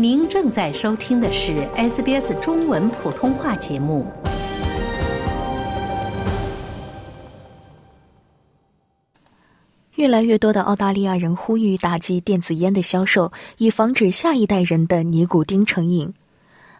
[0.00, 4.06] 您正在收听的是 SBS 中文普通话节目。
[9.96, 16.14] 越来越多的澳大利亚人呼吁打击电子烟的销售，以防止下一代人的尼古丁成瘾。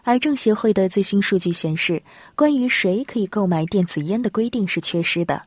[0.03, 2.01] 癌症协会的最新数据显示，
[2.37, 5.43] 关于谁可以购买电子烟的规定是缺失的，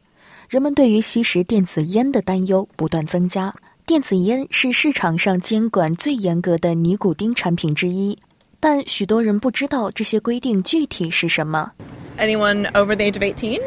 [0.50, 3.54] 人们对于吸食电子烟的担忧不断增加。
[3.84, 8.16] 电子烟是市场上监管最严格的尼古丁产品之一，
[8.60, 11.72] 但许多人不知道这些规定具体是什么。
[12.16, 13.60] Anyone over the age of 18?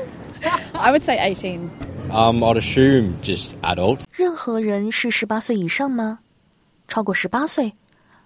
[0.72, 1.59] I would say 18.
[2.09, 4.04] Um, I'd assume just adults.
[4.14, 6.20] 任何人是十八岁以上吗？
[6.88, 7.73] 超过十八岁？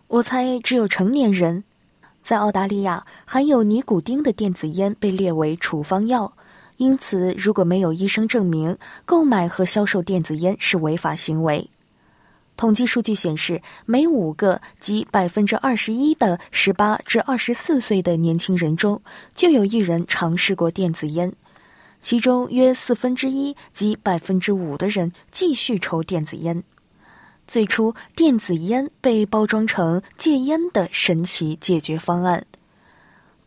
[0.07, 1.63] 我猜只有成年人。
[2.21, 6.31] 在澳大利亚，含有尼古丁的电子烟被列为处方药，
[6.77, 11.67] 因此如果没有医生证明，购买和销售电子烟是违法行为。
[12.59, 19.01] 统计数据显示，每五个即百分之二十一的十八至二十四岁的年轻人中，
[19.33, 21.31] 就有一人尝试过电子烟，
[22.01, 26.61] 其中约四分之一即百分之五的人继续抽电子烟。
[27.47, 32.45] 最初，电子烟被包装成戒烟的神奇解决方案。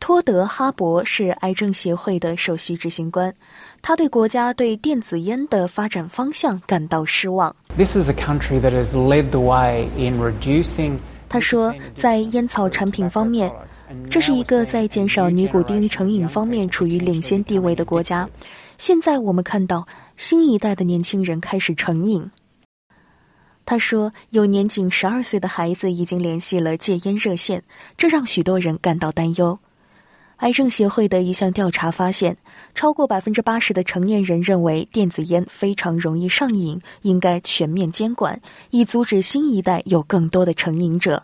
[0.02, 3.32] 托德·哈伯是癌症协会的首席执行官，
[3.80, 7.54] 他对国家对电子烟的发展方向感到失望。
[7.76, 10.98] This is a country that has led the way in reducing.
[11.28, 13.52] 他说，在烟草产品方面，
[14.10, 18.28] 这是一个在减少尼古丁成瘾方面处于领先地位的国家。
[18.78, 22.28] 现在我们看到新一代的年轻人开始成瘾。
[23.64, 27.62] 他说，有年仅十二岁的孩子已经联系了戒烟热线，
[27.96, 29.56] 这让许多人感到担忧。
[30.42, 32.36] 癌症协会的一项调查发现，
[32.74, 41.22] 超过百分之八十的成年人认为电子烟非常容易上瘾，应该全面监管，以阻止新一代有更多的成瘾者。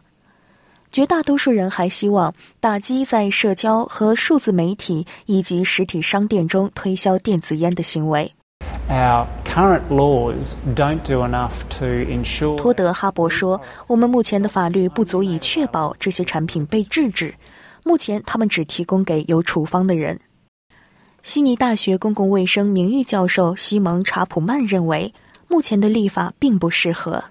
[0.93, 8.33] 绝大多数人还希望打击在社交和数字媒体以及实体商店中推销电子烟的行为。
[8.89, 12.57] Our current laws don't do enough to ensure.
[12.57, 17.35] 托德·哈伯说：“我们目前的法律不足以确保这些产品被制止。”
[17.89, 20.21] 目前，他们只提供给有处方的人。
[21.23, 25.15] 悉尼大学公共卫生名誉教授西蒙·查普曼认为，
[25.49, 27.25] 目前的立法并不适合。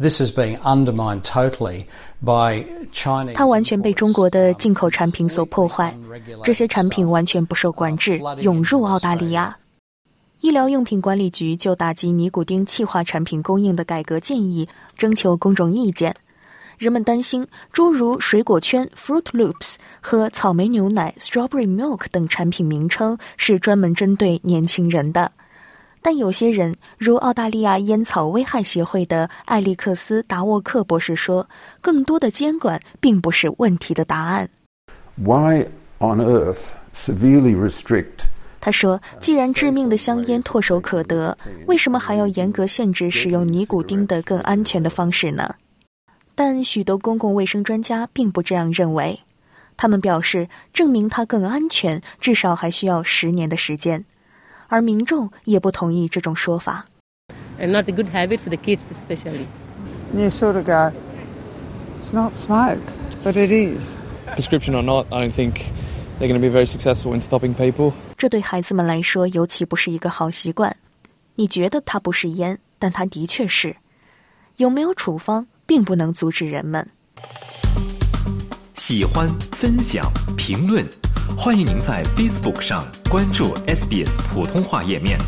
[0.00, 1.84] This is being undermined totally
[2.24, 3.34] by Chinese.
[3.34, 5.94] 它完全被中国的进口产品所破坏。
[6.42, 9.58] 这些产品完全不受管制，涌入澳大利亚。
[10.40, 14.66] 医疗用品管理局就打击尼古丁气化产品供应的改革建议
[14.96, 16.16] 征求公众意见。
[16.78, 25.32] 人们担心，诸如水果圈 （Fruit Loops） 和草莓牛奶 （Strawberry Milk） 等产品名称是专门针对年轻人的。
[26.02, 31.48] 但有些人，如澳大利亚烟草危害协会的艾利克斯·达沃克博士说，
[31.80, 34.48] 更多的监管并不是问题的答案。
[35.16, 35.66] Why
[35.98, 38.26] on earth severely restrict?
[38.60, 45.54] 他说：“既然致命的香烟唾手可得，为什么还要严格限制使用尼古丁的更安全的方式呢？”
[46.36, 49.18] 但许多公共卫生专家并不这样认为，
[49.74, 54.04] 他们表示，证明它更安全至少还需要十年的时间，
[54.68, 56.86] 而民众也不同意这种说法。
[57.58, 59.46] And not a good habit for the kids, especially.
[60.14, 60.92] You sort of go,
[61.98, 62.82] it's not smoke,
[63.24, 63.96] but it is.
[64.36, 65.54] Prescription or not, I don't think
[66.18, 67.94] they're going to be very successful in stopping people.
[68.18, 70.76] 这对孩子们来说尤其不是一个好习惯。
[71.36, 73.74] 你觉得它不是烟，但它的确是。
[74.56, 75.46] 有没有处方？
[75.66, 76.88] 并不能阻止人们
[78.74, 80.86] 喜欢、分享、评论。
[81.36, 85.18] 欢迎您在 Facebook 上关注 SBS 普通话页面。